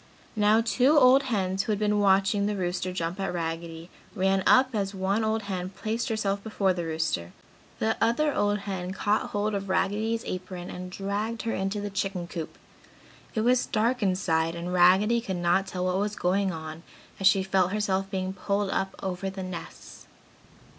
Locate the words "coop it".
12.27-13.41